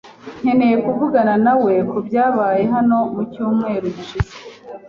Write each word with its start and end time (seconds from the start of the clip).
Nkeneye 0.41 0.75
kuvugana 0.85 1.33
nawe 1.45 1.73
kubyabaye 1.91 2.61
hano 2.73 2.97
mucyumweru 3.13 3.85
gishize. 3.95 4.33